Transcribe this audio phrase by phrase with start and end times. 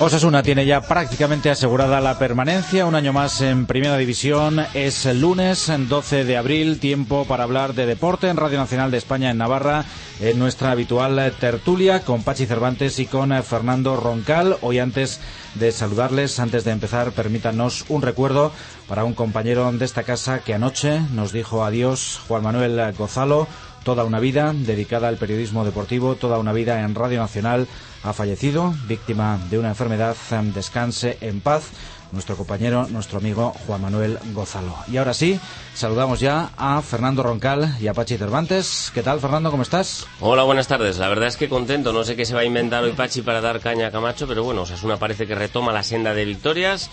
[0.00, 4.64] Osasuna tiene ya prácticamente asegurada la permanencia, un año más en Primera División.
[4.72, 8.98] Es el lunes 12 de abril, tiempo para hablar de deporte en Radio Nacional de
[8.98, 9.84] España en Navarra,
[10.20, 14.56] en nuestra habitual tertulia con Pachi Cervantes y con Fernando Roncal.
[14.62, 15.18] Hoy antes
[15.56, 18.52] de saludarles, antes de empezar, permítanos un recuerdo
[18.86, 23.48] para un compañero de esta casa que anoche nos dijo adiós, Juan Manuel Gozalo
[23.88, 27.66] toda una vida dedicada al periodismo deportivo, toda una vida en Radio Nacional,
[28.04, 30.14] ha fallecido, víctima de una enfermedad.
[30.54, 31.70] Descanse en paz
[32.12, 34.76] nuestro compañero, nuestro amigo Juan Manuel Gozalo.
[34.92, 35.40] Y ahora sí,
[35.72, 38.90] saludamos ya a Fernando Roncal y a Pachi Cervantes.
[38.92, 39.50] ¿Qué tal, Fernando?
[39.50, 40.06] ¿Cómo estás?
[40.20, 40.98] Hola, buenas tardes.
[40.98, 41.94] La verdad es que contento.
[41.94, 44.44] No sé qué se va a inventar hoy Pachi para dar caña a Camacho, pero
[44.44, 46.90] bueno, Osasuna parece que retoma la senda de victorias.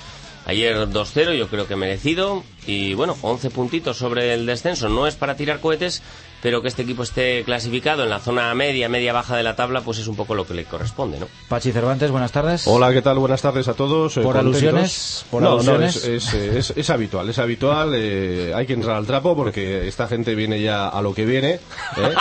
[0.47, 2.43] Ayer 2-0, yo creo que merecido.
[2.67, 4.87] Y bueno, 11 puntitos sobre el descenso.
[4.89, 6.03] No es para tirar cohetes,
[6.45, 9.81] pero que este equipo esté clasificado en la zona media, media baja de la tabla,
[9.81, 11.27] pues es un poco lo que le corresponde, ¿no?
[11.49, 12.67] Pachi Cervantes, buenas tardes.
[12.67, 13.17] Hola, ¿qué tal?
[13.17, 14.15] Buenas tardes a todos.
[14.17, 15.25] Eh, ¿Por alusiones?
[15.31, 16.07] ¿Por no, alusiones?
[16.07, 17.93] no, es, es, es, habitual, es habitual.
[17.95, 21.53] Eh, hay que entrar al trapo porque esta gente viene ya a lo que viene.
[21.53, 22.13] ¿eh?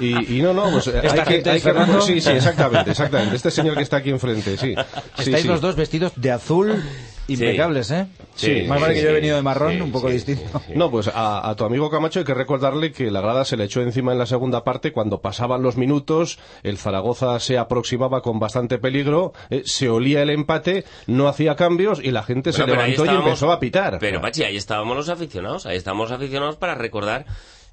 [0.00, 1.50] Y, y, no, no, pues hay que...
[1.50, 3.34] Hay que sí, sí, exactamente, exactamente.
[3.34, 4.76] Este señor que está aquí enfrente, sí.
[5.18, 5.66] Estáis sí, los sí.
[5.66, 6.84] dos vestidos de azul
[7.28, 8.06] impecables, ¿eh?
[8.34, 10.42] Sí, Más vale sí, que yo he venido de marrón, sí, un poco sí, distinto.
[10.58, 10.72] sí, sí.
[10.74, 13.64] No, pues a, a, tu amigo Camacho hay que recordarle que la grada se le
[13.64, 18.38] echó encima en la segunda parte cuando pasaban los minutos, el Zaragoza se aproximaba con
[18.38, 22.70] bastante peligro, eh, se olía el empate, no hacía cambios y la gente Bueno, se
[22.70, 23.98] levantó y empezó a pitar.
[24.00, 27.26] Pero Pachi, ahí estábamos los aficionados, ahí estábamos aficionados para recordar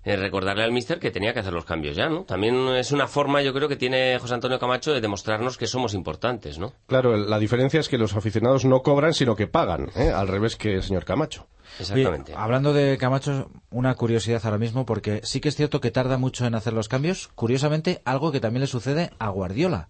[0.04, 2.24] eh, recordarle al míster que tenía que hacer los cambios ya, ¿no?
[2.24, 5.94] También es una forma, yo creo, que tiene José Antonio Camacho de demostrarnos que somos
[5.94, 6.74] importantes, ¿no?
[6.88, 10.10] Claro, la diferencia es que los aficionados no cobran, sino que pagan, ¿eh?
[10.10, 11.48] al revés que el señor Camacho.
[11.80, 12.34] Exactamente.
[12.36, 16.46] Hablando de Camacho, una curiosidad ahora mismo, porque sí que es cierto que tarda mucho
[16.46, 17.30] en hacer los cambios.
[17.36, 19.90] Curiosamente, algo que también le sucede a Guardiola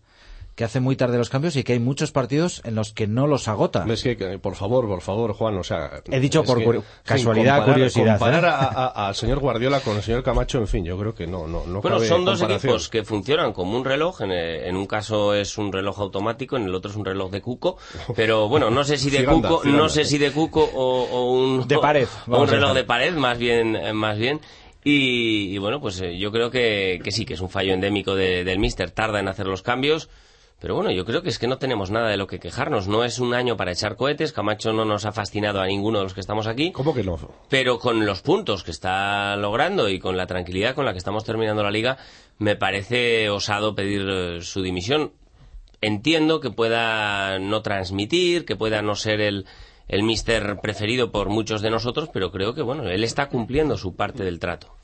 [0.59, 3.27] que hace muy tarde los cambios y que hay muchos partidos en los que no
[3.27, 3.85] los agota.
[3.87, 6.01] Es que, por favor, por favor, Juan, o sea...
[6.11, 8.19] He dicho por que, casualidad, comparar, curiosidad.
[8.19, 8.91] Comparar ¿eh?
[8.93, 11.79] al señor Guardiola con el señor Camacho, en fin, yo creo que no, no, no
[11.79, 14.19] Bueno, cabe son dos equipos que funcionan como un reloj.
[14.19, 17.39] En, en, un caso es un reloj automático, en el otro es un reloj de
[17.39, 17.77] cuco.
[18.13, 19.81] Pero bueno, no sé si de Ciganda, cuco, Ciganda.
[19.83, 23.13] no sé si de cuco o, o un De pared, o un reloj de pared,
[23.13, 24.41] más bien, eh, más bien.
[24.83, 28.13] Y, y bueno, pues eh, yo creo que, que sí, que es un fallo endémico
[28.13, 28.91] de- del Mister.
[28.91, 30.09] Tarda en hacer los cambios.
[30.59, 32.87] Pero bueno, yo creo que es que no tenemos nada de lo que quejarnos.
[32.87, 34.33] No es un año para echar cohetes.
[34.33, 36.71] Camacho no nos ha fascinado a ninguno de los que estamos aquí.
[36.73, 37.17] ¿Cómo que no?
[37.47, 41.23] Pero con los puntos que está logrando y con la tranquilidad con la que estamos
[41.23, 41.97] terminando la liga,
[42.37, 45.13] me parece osado pedir eh, su dimisión.
[45.79, 49.45] Entiendo que pueda no transmitir, que pueda no ser el,
[49.87, 53.95] el mister preferido por muchos de nosotros, pero creo que bueno, él está cumpliendo su
[53.95, 54.75] parte del trato.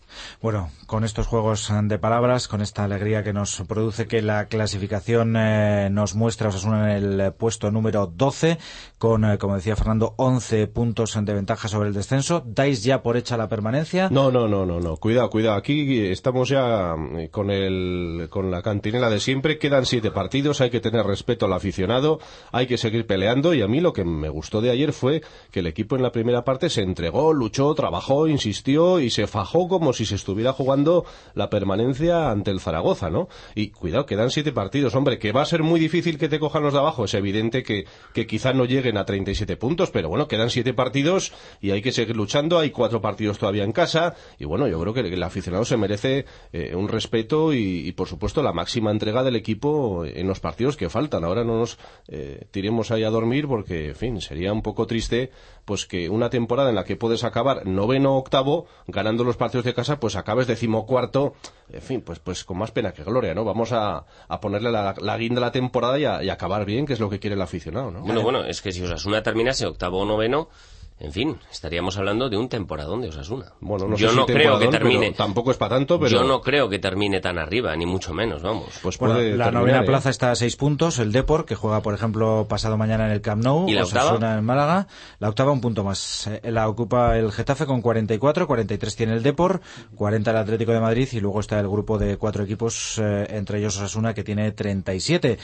[0.42, 5.36] Bueno, con estos juegos de palabras, con esta alegría que nos produce que la clasificación
[5.38, 8.58] eh, nos muestra Osasuna en el puesto número 12,
[8.98, 12.44] con, eh, como decía Fernando, 11 puntos de ventaja sobre el descenso.
[12.46, 14.10] ¿Dais ya por hecha la permanencia?
[14.10, 14.98] No, no, no, no, no.
[14.98, 15.58] Cuidado, cuidado.
[15.58, 19.58] Aquí estamos ya eh, con el, con la cantinela de siempre.
[19.58, 20.62] Quedan siete partidos.
[20.62, 22.20] Hay que tener respeto al aficionado.
[22.52, 23.54] Hay que seguir peleando.
[23.54, 25.22] Y a mí lo que me gustó de ayer fue
[25.52, 29.68] que el equipo en la primera parte se entregó, luchó, trabajó, insistió y se fajó
[29.68, 33.28] como si se estuviera jugando la permanencia ante el Zaragoza, ¿no?
[33.56, 34.96] Y cuidado, quedan siete partidos.
[34.96, 37.06] Hombre, que va a ser muy difícil que te cojan los de abajo.
[37.06, 41.34] Es evidente que, que quizá no lleguen a 37 puntos, pero bueno, quedan siete partidos
[41.62, 42.60] y hay que seguir luchando.
[42.60, 44.16] Hay cuatro partidos todavía en casa.
[44.40, 48.08] Y bueno, yo creo que el aficionado se merece eh, un respeto y, y, por
[48.08, 51.24] supuesto, la máxima entrega del equipo en los partidos que faltan.
[51.24, 55.32] Ahora no nos eh, tiremos ahí a dormir porque, en fin, sería un poco triste
[55.66, 59.66] pues que una temporada en la que puedes acabar noveno o octavo ganando los partidos
[59.66, 61.34] de casa, pues acabes decimocuarto,
[61.72, 63.44] en fin, pues pues con más pena que gloria, ¿no?
[63.44, 64.06] Vamos a,
[64.42, 67.10] ponerle la, la, guinda a la temporada y, a, y acabar bien, que es lo
[67.10, 68.02] que quiere el aficionado, ¿no?
[68.02, 70.50] Bueno, bueno, es que si Osasuna terminase octavo o noveno,
[70.98, 73.48] en fin, estaríamos hablando de un temporadón de Osasuna.
[73.60, 75.06] Bueno, no yo sé no si creo que temporadón, termine.
[75.08, 78.14] pero tampoco es para tanto, pero Yo no creo que termine tan arriba, ni mucho
[78.14, 78.80] menos, vamos.
[78.82, 79.86] pues Bueno, puede la terminar, novena ¿eh?
[79.86, 83.22] plaza está a seis puntos, el Depor, que juega, por ejemplo, pasado mañana en el
[83.22, 84.38] Camp Nou, ¿Y la Osasuna octava?
[84.38, 84.88] en Málaga,
[85.20, 86.28] la octava un punto más.
[86.28, 89.60] Eh, La ocupa el Getafe con 44, 43 tiene el Depor,
[89.96, 93.60] 40 el Atlético de Madrid y luego está el grupo de cuatro equipos, eh, entre
[93.60, 95.38] ellos Osasuna, que tiene 37.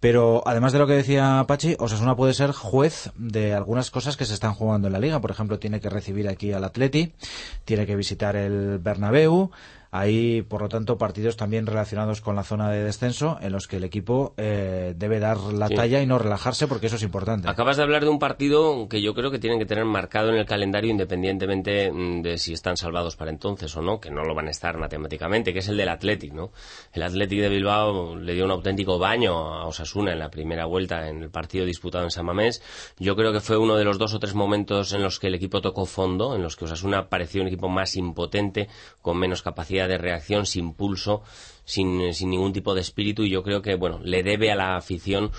[0.00, 4.24] Pero además de lo que decía Pachi, Osasuna puede ser juez de algunas cosas que
[4.24, 5.20] se están jugando en la liga.
[5.20, 7.12] Por ejemplo, tiene que recibir aquí al Atleti,
[7.64, 9.50] tiene que visitar el Bernabéu,
[9.96, 13.76] hay, por lo tanto, partidos también relacionados con la zona de descenso en los que
[13.76, 15.76] el equipo eh, debe dar la Sí.
[15.76, 17.48] talla y no relajarse porque eso es importante.
[17.48, 20.34] Acabas de hablar de un partido que yo creo que tienen que tener marcado en
[20.34, 24.34] el calendario independientemente mm, de si están salvados para entonces o no, que no lo
[24.34, 26.50] van a estar matemáticamente, que es el del Athletic, ¿no?
[26.92, 31.08] El Athletic de Bilbao le dio un auténtico baño a Osasuna en la primera vuelta
[31.08, 32.62] en el partido disputado en San Mamés.
[32.98, 35.36] Yo creo que fue uno de los dos o tres momentos en los que el
[35.36, 38.68] equipo tocó fondo, en los que Osasuna pareció un equipo más impotente,
[39.00, 41.22] con menos capacidad de reacción, sin pulso,
[41.64, 44.76] sin, sin ningún tipo de espíritu y yo creo que, bueno, le debe a la
[44.76, 45.30] afición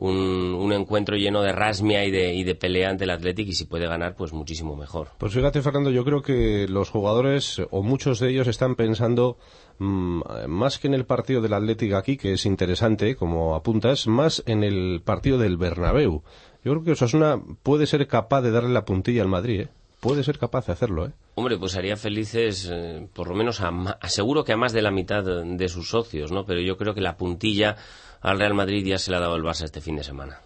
[0.00, 3.52] un, un encuentro lleno de rasmia y de, y de pelea ante el Athletic y
[3.52, 5.08] si puede ganar, pues muchísimo mejor.
[5.18, 9.36] Pues fíjate, Fernando, yo creo que los jugadores, o muchos de ellos, están pensando
[9.78, 14.42] mm, más que en el partido del Atlético aquí, que es interesante, como apuntas, más
[14.46, 16.22] en el partido del Bernabéu.
[16.64, 19.68] Yo creo que Osasuna puede ser capaz de darle la puntilla al Madrid, ¿eh?
[20.00, 21.12] Puede ser capaz de hacerlo, ¿eh?
[21.34, 24.80] Hombre, pues haría felices, eh, por lo menos, a, ma- seguro que a más de
[24.82, 26.44] la mitad de sus socios, ¿no?
[26.46, 27.76] Pero yo creo que la puntilla
[28.22, 30.40] al Real Madrid ya se la ha dado el Barça este fin de semana.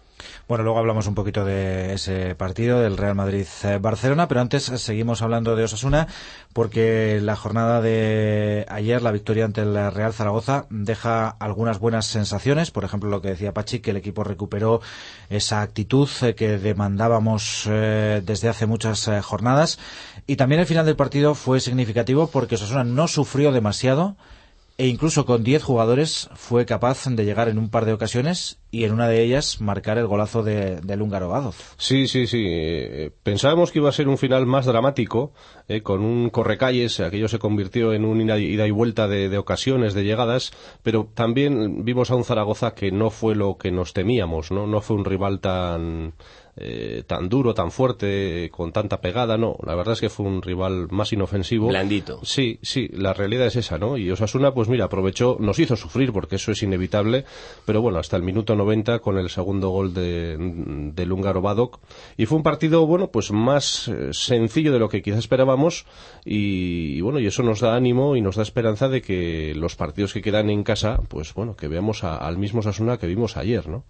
[0.47, 5.55] Bueno, luego hablamos un poquito de ese partido del Real Madrid-Barcelona, pero antes seguimos hablando
[5.55, 6.07] de Osasuna
[6.53, 12.71] porque la jornada de ayer, la victoria ante el Real Zaragoza, deja algunas buenas sensaciones.
[12.71, 14.81] Por ejemplo, lo que decía Pachi, que el equipo recuperó
[15.29, 19.79] esa actitud eh, que demandábamos eh, desde hace muchas eh, jornadas.
[20.27, 24.15] Y también el final del partido fue significativo porque Osasuna no sufrió demasiado
[24.77, 28.83] e incluso con 10 jugadores fue capaz de llegar en un par de ocasiones y
[28.83, 31.55] en una de ellas marcar el golazo de, del húngaro Gadoz.
[31.77, 32.43] Sí, sí, sí.
[32.45, 35.31] Eh, pensábamos que iba a ser un final más dramático,
[35.69, 39.37] eh, con un correcalles, aquello se convirtió en un ida ida y vuelta de, de
[39.37, 40.51] ocasiones, de llegadas,
[40.83, 44.67] pero también vimos a un Zaragoza que no fue lo que nos temíamos, ¿no?
[44.67, 46.13] No fue un rival tan,
[46.57, 49.57] eh, tan duro, tan fuerte, eh, con tanta pegada, no.
[49.65, 51.67] La verdad es que fue un rival más inofensivo.
[51.67, 52.19] Blandito.
[52.23, 53.97] Sí, sí, la realidad es esa, ¿no?
[53.97, 57.25] Y Osasuna, pues mira, aprovechó, nos hizo sufrir porque eso es inevitable,
[57.65, 60.37] pero bueno, hasta el minuto 90 con el segundo gol de,
[60.93, 61.79] del húngaro Badok.
[62.17, 65.85] Y fue un partido, bueno, pues más eh, sencillo de lo que quizás esperábamos
[66.23, 69.75] y, y bueno, y eso nos da ánimo y nos da esperanza de que los
[69.75, 73.37] partidos que quedan en casa, pues bueno, que veamos a- al mismo Osasuna que vimos
[73.37, 73.83] ayer, ¿no?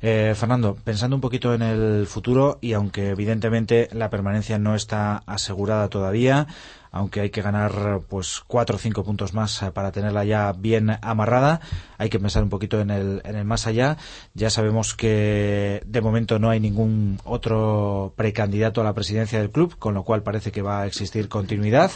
[0.00, 5.22] Eh, Fernando, pensando un poquito en el futuro y aunque evidentemente la permanencia no está
[5.26, 6.46] asegurada todavía,
[6.90, 10.96] aunque hay que ganar pues cuatro o cinco puntos más eh, para tenerla ya bien
[11.02, 11.60] amarrada,
[11.98, 13.96] hay que pensar un poquito en el, en el más allá.
[14.32, 19.76] Ya sabemos que de momento no hay ningún otro precandidato a la presidencia del club,
[19.76, 21.90] con lo cual parece que va a existir continuidad.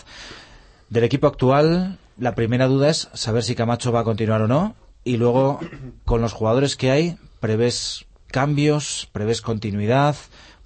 [0.90, 4.74] Del equipo actual, la primera duda es saber si Camacho va a continuar o no.
[5.04, 5.60] Y luego,
[6.04, 9.08] con los jugadores que hay, ¿prevés cambios?
[9.12, 10.16] ¿Prevés continuidad?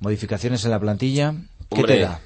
[0.01, 1.35] ¿Modificaciones en la plantilla?
[1.71, 2.21] ¿Qué Hombre, te da?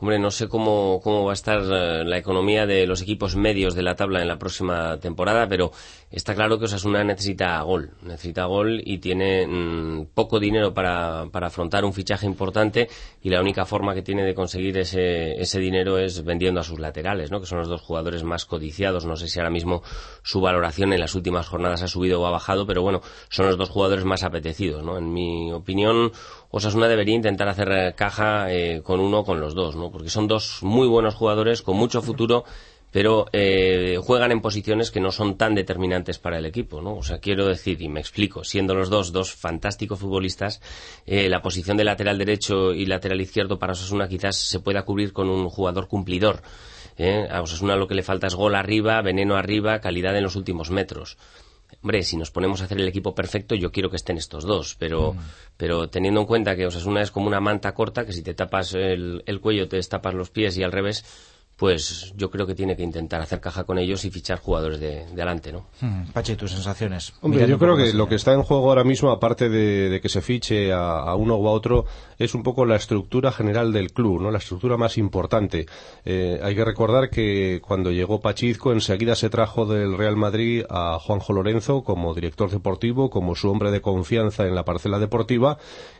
[0.00, 3.74] Hombre, no sé cómo, cómo va a estar eh, la economía de los equipos medios
[3.74, 5.72] de la tabla en la próxima temporada, pero
[6.10, 11.48] está claro que Osasuna necesita gol, necesita gol y tiene mm, poco dinero para, para
[11.48, 12.88] afrontar un fichaje importante
[13.20, 16.78] y la única forma que tiene de conseguir ese, ese dinero es vendiendo a sus
[16.80, 17.38] laterales, ¿no?
[17.38, 19.04] que son los dos jugadores más codiciados.
[19.04, 19.82] No sé si ahora mismo
[20.22, 23.58] su valoración en las últimas jornadas ha subido o ha bajado, pero bueno, son los
[23.58, 24.82] dos jugadores más apetecidos.
[24.82, 24.96] ¿no?
[24.96, 26.10] En mi opinión,
[26.50, 29.89] Osasuna debería intentar hacer caja eh, con uno o con los dos, ¿no?
[29.90, 32.44] Porque son dos muy buenos jugadores con mucho futuro
[32.90, 36.96] pero eh, juegan en posiciones que no son tan determinantes para el equipo, ¿no?
[36.96, 40.60] O sea, quiero decir, y me explico, siendo los dos dos fantásticos futbolistas,
[41.06, 45.12] eh, la posición de lateral derecho y lateral izquierdo para Osasuna quizás se pueda cubrir
[45.12, 46.42] con un jugador cumplidor.
[46.98, 47.28] ¿eh?
[47.30, 50.70] A Osasuna lo que le falta es gol arriba, veneno arriba, calidad en los últimos
[50.70, 51.16] metros.
[51.82, 54.76] Hombre, si nos ponemos a hacer el equipo perfecto, yo quiero que estén estos dos,
[54.78, 55.16] pero,
[55.56, 58.74] pero teniendo en cuenta que Osasuna es como una manta corta, que si te tapas
[58.74, 61.04] el, el cuello te destapas los pies y al revés,
[61.60, 65.04] pues yo creo que tiene que intentar hacer caja con ellos y fichar jugadores de,
[65.04, 65.66] de adelante, ¿no?
[65.82, 67.12] Hmm, Pachi, tus sensaciones.
[67.20, 70.00] Hombre, Mirando yo creo que lo que está en juego ahora mismo, aparte de, de
[70.00, 71.84] que se fiche a, a uno o a otro,
[72.18, 74.30] es un poco la estructura general del club, ¿no?
[74.30, 75.66] La estructura más importante.
[76.06, 80.98] Eh, hay que recordar que cuando llegó Pachizco, enseguida se trajo del Real Madrid a
[80.98, 85.58] Juanjo Lorenzo como director deportivo, como su hombre de confianza en la parcela deportiva,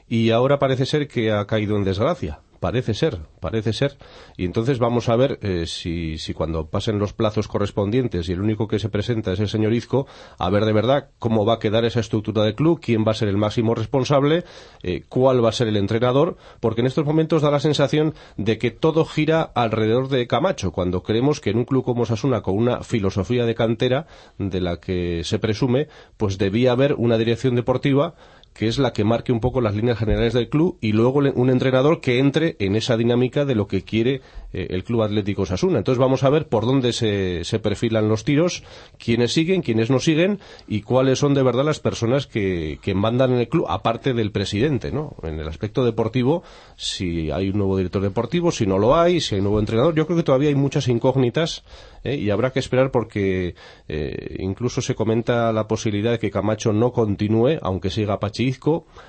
[0.08, 3.96] y ahora parece ser que ha caído en desgracia Parece ser, parece ser.
[4.36, 8.40] Y entonces vamos a ver eh, si, si cuando pasen los plazos correspondientes y el
[8.42, 10.06] único que se presenta es el señor Izco,
[10.38, 13.14] a ver de verdad cómo va a quedar esa estructura del club, quién va a
[13.14, 14.44] ser el máximo responsable,
[14.82, 18.58] eh, cuál va a ser el entrenador, porque en estos momentos da la sensación de
[18.58, 22.58] que todo gira alrededor de Camacho, cuando creemos que en un club como Sasuna, con
[22.58, 25.88] una filosofía de cantera de la que se presume,
[26.18, 28.16] pues debía haber una dirección deportiva
[28.54, 31.50] que es la que marque un poco las líneas generales del club y luego un
[31.50, 34.20] entrenador que entre en esa dinámica de lo que quiere
[34.52, 35.78] eh, el Club Atlético Sasuna.
[35.78, 38.64] Entonces vamos a ver por dónde se, perfilan los tiros,
[38.98, 43.32] quiénes siguen, quiénes no siguen y cuáles son de verdad las personas que, que mandan
[43.32, 45.14] en el club, aparte del presidente, ¿no?
[45.22, 46.42] En el aspecto deportivo,
[46.76, 49.94] si hay un nuevo director deportivo, si no lo hay, si hay un nuevo entrenador,
[49.94, 51.62] yo creo que todavía hay muchas incógnitas
[52.04, 52.16] ¿eh?
[52.16, 53.54] y habrá que esperar porque
[53.88, 58.18] eh, incluso se comenta la posibilidad de que Camacho no continúe, aunque siga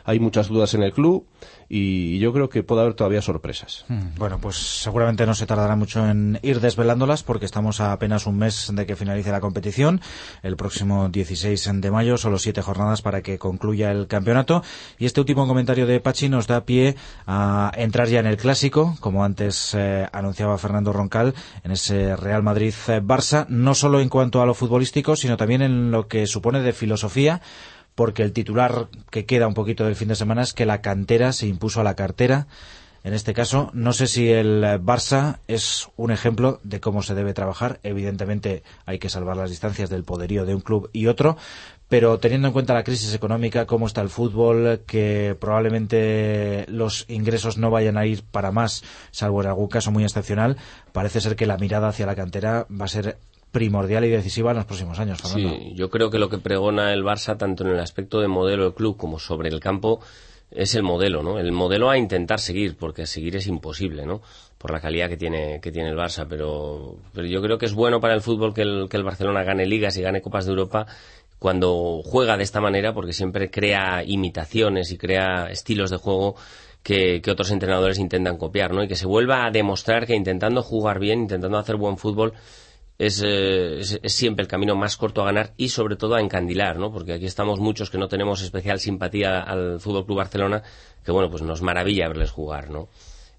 [0.03, 1.25] Hay muchas dudas en el club
[1.73, 3.85] y yo creo que puede haber todavía sorpresas.
[3.87, 8.27] Mm, bueno, pues seguramente no se tardará mucho en ir desvelándolas porque estamos a apenas
[8.27, 10.01] un mes de que finalice la competición.
[10.43, 14.63] El próximo 16 de mayo, solo siete jornadas para que concluya el campeonato.
[14.99, 18.97] Y este último comentario de Pachi nos da pie a entrar ya en el clásico,
[18.99, 21.33] como antes eh, anunciaba Fernando Roncal,
[21.63, 26.09] en ese Real Madrid-Barça, no solo en cuanto a lo futbolístico, sino también en lo
[26.09, 27.41] que supone de filosofía
[27.95, 31.33] porque el titular que queda un poquito del fin de semana es que la cantera
[31.33, 32.47] se impuso a la cartera.
[33.03, 37.33] En este caso, no sé si el Barça es un ejemplo de cómo se debe
[37.33, 37.79] trabajar.
[37.81, 41.35] Evidentemente hay que salvar las distancias del poderío de un club y otro,
[41.91, 47.57] pero teniendo en cuenta la crisis económica, cómo está el fútbol, que probablemente los ingresos
[47.57, 50.55] no vayan a ir para más, salvo en algún caso muy excepcional,
[50.93, 53.17] parece ser que la mirada hacia la cantera va a ser
[53.51, 55.19] primordial y decisiva en los próximos años.
[55.25, 58.63] Sí, yo creo que lo que pregona el Barça, tanto en el aspecto de modelo
[58.63, 59.99] del club como sobre el campo,
[60.51, 61.39] es el modelo, ¿no?
[61.39, 64.21] El modelo a intentar seguir, porque seguir es imposible, ¿no?
[64.57, 67.73] Por la calidad que tiene, que tiene el Barça, pero, pero yo creo que es
[67.73, 70.51] bueno para el fútbol que el, que el Barcelona gane ligas y gane Copas de
[70.51, 70.85] Europa
[71.39, 76.35] cuando juega de esta manera, porque siempre crea imitaciones y crea estilos de juego
[76.83, 78.83] que, que, otros entrenadores intentan copiar, ¿no?
[78.83, 82.33] Y que se vuelva a demostrar que intentando jugar bien, intentando hacer buen fútbol,
[82.99, 86.77] eh, es, es, siempre el camino más corto a ganar y sobre todo a encandilar,
[86.77, 86.91] ¿no?
[86.91, 90.63] Porque aquí estamos muchos que no tenemos especial simpatía al Fútbol Club Barcelona,
[91.03, 92.89] que bueno, pues nos maravilla verles jugar, ¿no?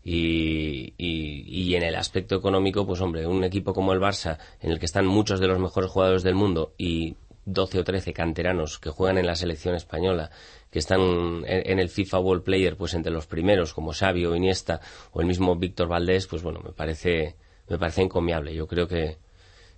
[0.05, 4.81] Y, y, en el aspecto económico, pues hombre, un equipo como el Barça, en el
[4.81, 8.91] que están muchos de los mejores jugadores del mundo y 12 o 13 canteranos que
[8.91, 10.31] juegan en la selección española,
[10.71, 11.01] que están
[11.47, 14.81] en, el FIFA World Player, pues entre los primeros, como Xavi Iniesta
[15.13, 17.37] o el mismo Víctor Valdés, pues bueno, me parece,
[17.69, 18.55] me parece encomiable.
[18.55, 19.19] Yo creo que,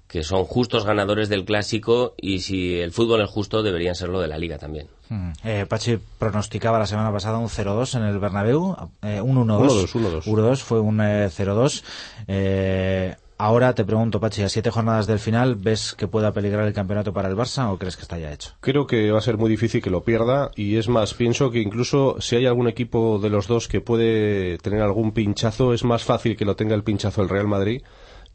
[0.09, 4.29] que son justos ganadores del clásico y si el fútbol es justo deberían serlo de
[4.29, 4.89] la liga también.
[5.09, 5.33] Mm.
[5.45, 9.93] Eh, Pachi pronosticaba la semana pasada un 0-2 en el Bernabéu, eh, un 1-2.
[10.25, 11.83] 1-2 fue un eh, 0-2.
[12.29, 16.73] Eh, ahora te pregunto, Pachi, a siete jornadas del final, ¿ves que pueda peligrar el
[16.73, 18.53] campeonato para el Barça o crees que está ya hecho?
[18.61, 21.61] Creo que va a ser muy difícil que lo pierda y es más, pienso que
[21.61, 26.05] incluso si hay algún equipo de los dos que puede tener algún pinchazo, es más
[26.05, 27.83] fácil que lo tenga el pinchazo el Real Madrid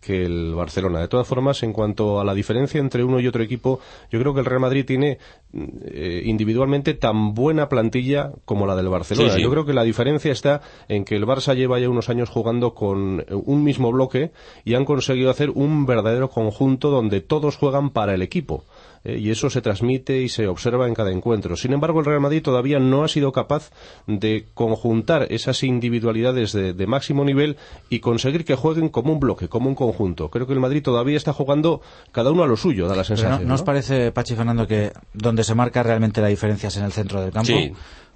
[0.01, 0.99] que el Barcelona.
[0.99, 3.79] De todas formas, en cuanto a la diferencia entre uno y otro equipo,
[4.11, 5.17] yo creo que el Real Madrid tiene
[5.53, 9.37] eh, individualmente tan buena plantilla como la del Barcelona.
[9.37, 12.73] Yo creo que la diferencia está en que el Barça lleva ya unos años jugando
[12.73, 14.31] con un mismo bloque
[14.63, 18.63] y han conseguido hacer un verdadero conjunto donde todos juegan para el equipo.
[19.03, 21.55] Eh, y eso se transmite y se observa en cada encuentro.
[21.55, 23.71] Sin embargo, el Real Madrid todavía no ha sido capaz
[24.07, 27.57] de conjuntar esas individualidades de, de, máximo nivel
[27.89, 30.29] y conseguir que jueguen como un bloque, como un conjunto.
[30.29, 33.41] Creo que el Madrid todavía está jugando cada uno a lo suyo, da la sensación.
[33.41, 36.83] No, ¿no, os parece, Pachi Fernando, que donde se marca realmente la diferencia es en
[36.83, 37.47] el centro del campo?
[37.47, 37.71] Sí.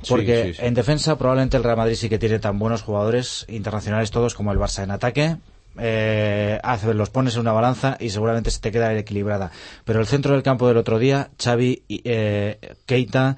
[0.09, 0.65] Porque Sí, sí, sí.
[0.65, 4.51] en defensa probablemente el Real Madrid sí que tiene tan buenos jugadores internacionales todos como
[4.51, 5.37] el Barça en ataque.
[5.77, 6.59] Eh,
[6.93, 9.51] los pones en una balanza y seguramente se te queda equilibrada.
[9.85, 13.37] Pero el centro del campo del otro día, Xavi, eh, Keita,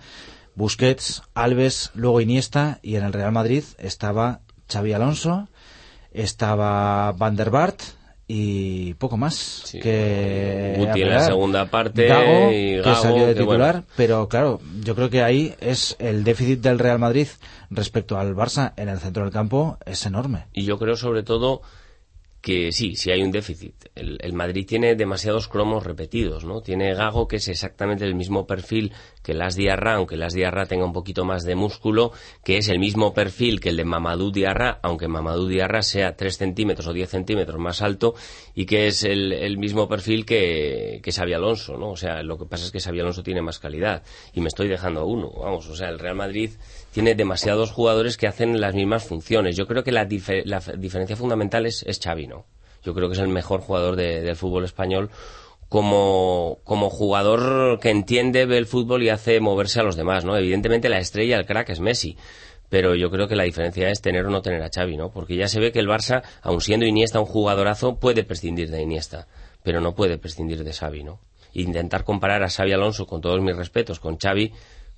[0.55, 4.39] Busquets, Alves, luego Iniesta y en el Real Madrid estaba
[4.71, 5.47] Xavi Alonso,
[6.11, 7.79] estaba Van der Bart
[8.27, 9.79] y poco más Sí.
[9.79, 13.87] que Guti en la segunda parte Gago, y que salió de titular bueno.
[13.95, 17.27] pero claro yo creo que ahí es el déficit del Real Madrid
[17.69, 21.61] respecto al Barça en el centro del campo es enorme Y yo creo sobre todo
[22.45, 23.73] que sí, sí hay un déficit.
[23.95, 26.61] El, Madrid tiene demasiados cromos repetidos, ¿no?
[26.61, 30.85] Tiene Gago, que es exactamente el mismo perfil que Las Diarra, aunque Las Diarra tenga
[30.85, 32.11] un poquito más de músculo,
[32.43, 36.37] que es el mismo perfil que el de Mamadou Diarra, aunque Mamadou Diarra sea 3
[36.37, 38.13] centímetros o 10 centímetros más alto,
[38.53, 41.89] y que es el, mismo perfil que, que Xavi Alonso, ¿no?
[41.89, 44.67] O sea, lo que pasa es que Xavi Alonso tiene más calidad, y me estoy
[44.67, 46.51] dejando a uno, vamos, o sea, el Real Madrid
[46.95, 49.57] tiene demasiados jugadores que hacen las mismas funciones.
[49.57, 50.07] Yo creo que la,
[50.45, 51.99] la diferencia fundamental es, es
[52.29, 52.45] ¿no?
[52.83, 55.09] Yo creo que es el mejor jugador del fútbol español
[55.67, 60.37] como, jugador que entiende el fútbol y hace moverse a los demás, ¿no?
[60.37, 62.15] Evidentemente la estrella, el crack es Messi,
[62.69, 65.11] pero yo creo que la diferencia es tener o no tener a Xavi, ¿no?
[65.11, 68.81] Porque ya se ve que el Barça, aun siendo Iniesta un jugadorazo, puede prescindir de
[68.81, 69.27] Iniesta,
[69.63, 71.19] pero no puede prescindir de Xavi, ¿no?
[71.51, 74.53] Intentar comparar a Xavi Alonso, con todos mis respetos, con Xavi,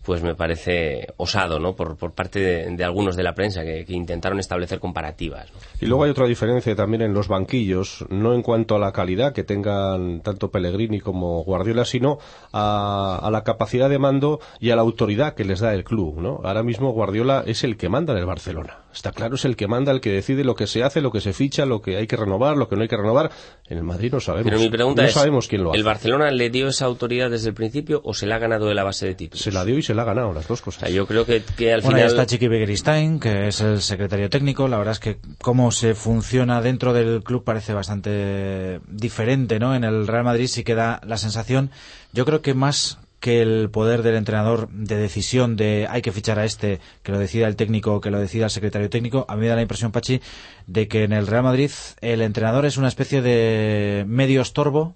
[0.08, 1.76] pues me parece osado, ¿no?
[1.76, 5.52] Por, por parte de, algunos de la prensa que, intentaron establecer comparativas.
[5.82, 9.34] Y luego hay otra diferencia también en los banquillos, no en cuanto a la calidad
[9.34, 12.20] que tengan tanto Pellegrini como Guardiola, sino
[12.54, 16.40] a, la capacidad de mando y a la autoridad que les da el club, ¿no?
[16.42, 18.78] Ahora mismo Guardiola es el que manda en el Barcelona.
[18.94, 21.22] Está claro, es el que manda, el que decide lo que se hace, lo que
[21.22, 23.32] se ficha, lo que hay que renovar, lo que no hay que renovar.
[23.67, 24.50] En el Madrid no sabemos.
[24.50, 25.77] Pero mi pregunta no es, sabemos quién lo hace.
[25.77, 28.74] ¿el Barcelona le dio esa autoridad desde el principio o se la ha ganado de
[28.74, 29.44] la base de títulos?
[29.44, 30.89] Se la dio y se ha ganado, las dos cosas.
[30.91, 32.06] yo creo que, al bueno, final...
[32.08, 34.67] está Chiqui Begeristain, que es el secretario técnico.
[34.67, 39.75] La verdad es que cómo se funciona dentro del club parece bastante diferente, ¿no?
[39.75, 41.72] En el Real Madrid sí queda la sensación,
[42.13, 46.40] yo creo que más que el poder del entrenador de decisión de hay que fichar
[46.40, 49.42] a este, que lo decida el técnico, que lo decida el secretario técnico, a mí
[49.42, 50.22] me da la impresión, Pachi,
[50.68, 51.72] de que en el Real Madrid
[52.02, 54.96] el entrenador es una especie de medio estorbo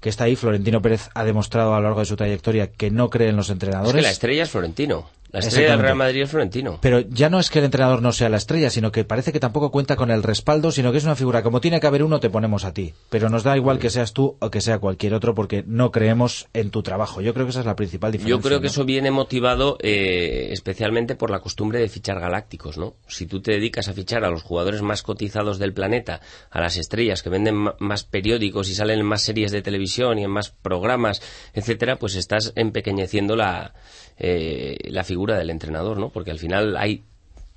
[0.00, 0.36] que está ahí.
[0.36, 3.48] Florentino Pérez ha demostrado a lo largo de su trayectoria que no cree en los
[3.48, 3.94] entrenadores.
[3.94, 5.08] Es que la estrella es Florentino.
[5.32, 6.78] La estrella del Real Madrid es Florentino.
[6.82, 9.40] Pero ya no es que el entrenador no sea la estrella, sino que parece que
[9.40, 11.42] tampoco cuenta con el respaldo, sino que es una figura.
[11.42, 12.92] Como tiene que haber uno, te ponemos a ti.
[13.08, 16.48] Pero nos da igual que seas tú o que sea cualquier otro, porque no creemos
[16.52, 17.22] en tu trabajo.
[17.22, 18.36] Yo creo que esa es la principal diferencia.
[18.36, 22.96] Yo creo que eso viene motivado eh, especialmente por la costumbre de fichar galácticos, ¿no?
[23.08, 26.20] Si tú te dedicas a fichar a los jugadores más cotizados del planeta,
[26.50, 30.24] a las estrellas que venden más periódicos y salen en más series de televisión y
[30.24, 31.22] en más programas,
[31.54, 33.72] etcétera, pues estás empequeñeciendo la
[34.18, 36.10] eh, la figura del entrenador, ¿no?
[36.10, 37.04] Porque al final hay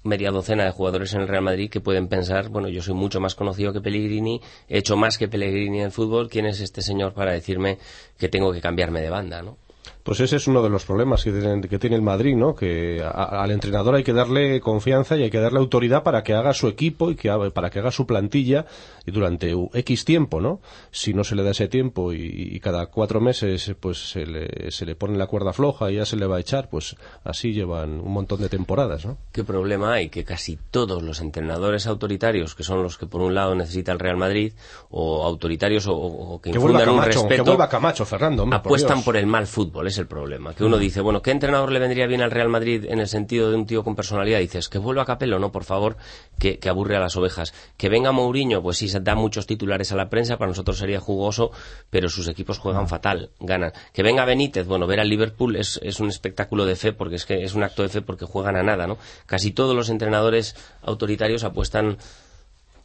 [0.03, 3.19] media docena de jugadores en el Real Madrid que pueden pensar, bueno, yo soy mucho
[3.19, 6.81] más conocido que Pellegrini, he hecho más que Pellegrini en el fútbol, ¿quién es este
[6.81, 7.79] señor para decirme
[8.17, 9.57] que tengo que cambiarme de banda, ¿no?
[10.05, 12.53] Pues ese es uno de los problemas que tiene, el Madrid, ¿no?
[12.53, 16.53] Que al entrenador hay que darle confianza y hay que darle autoridad para que haga
[16.53, 18.67] su equipo y que para que haga su plantilla
[19.03, 20.61] y durante X tiempo, ¿no?
[20.91, 24.85] Si no se le da ese tiempo y, cada cuatro meses pues se le, se
[24.85, 27.99] le pone la cuerda floja y ya se le va a echar, pues así llevan
[27.99, 29.17] un montón de temporadas, ¿no?
[29.31, 30.09] ¿Qué problema hay?
[30.09, 33.97] Que casi todos los entrenadores autoritarios, que son los que por un lado necesita el
[33.97, 34.53] Real Madrid,
[34.91, 39.47] o autoritarios o, que, infundan un respeto, que vuelva Camacho, Fernando, apuestan por, el mal
[39.47, 40.53] fútbol el problema.
[40.53, 43.49] Que uno dice, bueno, ¿qué entrenador le vendría bien al Real Madrid en el sentido
[43.49, 44.39] de un tío con personalidad?
[44.39, 45.97] Dices, que vuelva a Capello, no, por favor,
[46.39, 47.53] que, aburre a las ovejas.
[47.77, 50.99] Que venga Mourinho, pues sí, se da muchos titulares a la prensa, para nosotros sería
[50.99, 51.51] jugoso,
[51.89, 53.71] pero sus equipos juegan fatal, ganan.
[53.93, 57.25] Que venga Benítez, bueno, ver al Liverpool es, es un espectáculo de fe, porque es
[57.25, 58.97] que es un acto de fe porque juegan a nada, ¿no?
[59.25, 61.97] Casi todos los entrenadores autoritarios apuestan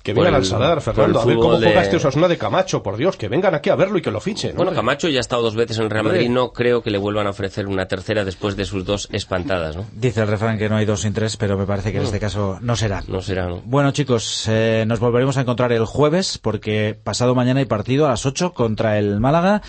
[0.02, 3.16] que vengan al Sadar, Fernando, a ver cómo juega este Osasuna de Camacho, por Dios,
[3.16, 4.56] que vengan aquí a verlo y que lo fichen.
[4.56, 7.26] Bueno, Camacho ya ha estado dos veces en Real Madrid, no creo que le vuelvan
[7.26, 9.86] a ofrecer una tercera después de sus dos espantadas, ¿no?
[9.92, 12.20] Dice el refrán que no hay dos sin tres, pero me parece que en este
[12.20, 13.02] caso no será.
[13.08, 13.60] No será, ¿no?
[13.64, 18.10] Bueno, chicos, eh, nos volveremos a encontrar el jueves, porque pasado mañana hay partido a
[18.10, 19.62] las 8 contra el Málaga.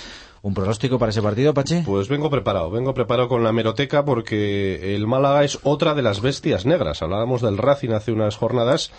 [0.43, 1.81] ¿Un pronóstico para ese partido, Pachi?
[1.85, 6.21] Pues vengo preparado, vengo preparado con la meroteca porque el Málaga es otra de las
[6.21, 7.03] bestias negras.
[7.03, 8.91] Hablábamos del Racing hace unas jornadas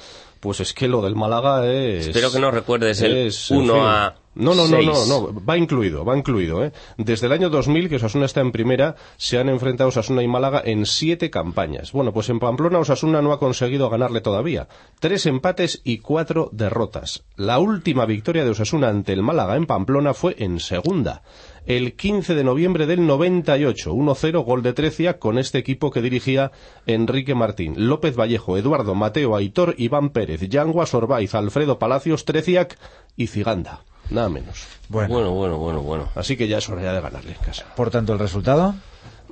[0.43, 2.09] pues es que lo del Málaga es...
[2.09, 6.17] Espero que no recuerdes el 1 a no, no, no, no, no, va incluido, va
[6.17, 6.65] incluido.
[6.65, 6.73] ¿eh?
[6.97, 10.63] Desde el año 2000 que Osasuna está en primera, se han enfrentado Osasuna y Málaga
[10.65, 11.93] en siete campañas.
[11.93, 14.69] Bueno, pues en Pamplona Osasuna no ha conseguido ganarle todavía.
[15.01, 17.25] Tres empates y cuatro derrotas.
[17.37, 21.23] La última victoria de Osasuna ante el Málaga en Pamplona fue en segunda.
[21.65, 26.51] El 15 de noviembre del 98, 1-0, gol de Trecia con este equipo que dirigía
[26.87, 27.75] Enrique Martín.
[27.89, 32.77] López Vallejo, Eduardo, Mateo, Aitor, Iván Pérez, Yangua, Sorbaiz, Alfredo Palacios, Treciac
[33.17, 33.85] y Ciganda.
[34.11, 34.67] Nada menos.
[34.89, 35.15] Bueno.
[35.15, 37.65] bueno, bueno, bueno, Así que ya es hora ya de ganarle en casa.
[37.77, 38.75] Por tanto, el resultado.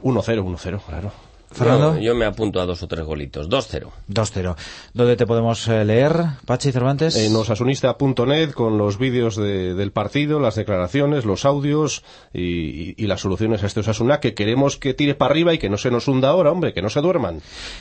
[0.03, 1.13] 1-0, 1-0, claro.
[1.53, 1.97] Fernando.
[1.97, 3.49] Yo, yo me apunto a dos o tres golitos.
[3.49, 3.89] 2-0.
[4.09, 4.57] 2-0.
[4.95, 6.15] ¿Dónde te podemos eh, leer,
[6.47, 7.17] Pachi Cervantes?
[7.17, 13.07] En osasunista.net con los vídeos de- del partido, las declaraciones, los audios y, y- y
[13.07, 15.91] las soluciones a este Osasuna que queremos que tire para arriba y que no se
[15.91, 17.41] nos hunda ahora, hombre, que no se duerman.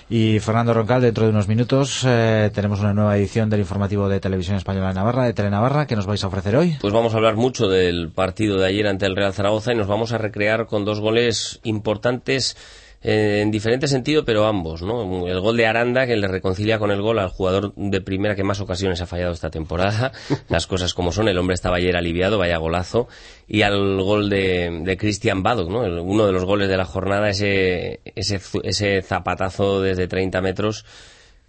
[0.09, 4.19] Y Fernando Roncal, dentro de unos minutos eh, tenemos una nueva edición del informativo de
[4.19, 6.77] Televisión Española de Navarra, de Telenavarra, que nos vais a ofrecer hoy.
[6.81, 9.87] Pues vamos a hablar mucho del partido de ayer ante el Real Zaragoza y nos
[9.87, 12.57] vamos a recrear con dos goles importantes
[13.01, 15.27] en diferente sentido, pero ambos, ¿no?
[15.27, 18.43] El gol de Aranda, que le reconcilia con el gol al jugador de primera que
[18.43, 20.11] más ocasiones ha fallado esta temporada.
[20.49, 23.07] Las cosas como son, el hombre estaba ayer aliviado, vaya golazo.
[23.47, 25.85] Y al gol de, de Christian Badok, ¿no?
[25.85, 30.85] El- uno de los goles de la jornada, ese, ese, ese zapatazo desde 30 metros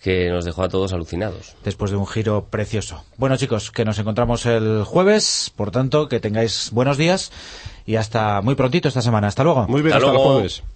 [0.01, 1.57] que nos dejó a todos alucinados.
[1.63, 3.05] después de un giro precioso.
[3.19, 7.31] Bueno, chicos, que nos encontramos el jueves, por tanto, que tengáis buenos días
[7.85, 9.27] y hasta muy prontito esta semana.
[9.27, 9.67] Hasta luego.
[9.69, 10.33] Muy bien, Hasta hasta el luego.
[10.37, 10.63] jueves.